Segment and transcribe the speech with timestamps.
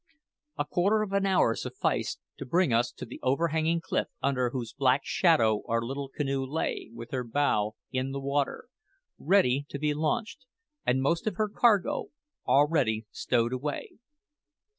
[0.57, 4.73] A quarter of an hour sufficed to bring us to the overhanging cliff under whose
[4.73, 8.65] black shadow our little canoe lay, with her bow in the water,
[9.19, 10.47] ready to be launched,
[10.87, 12.07] and most of her cargo
[12.47, 13.91] already stowed away.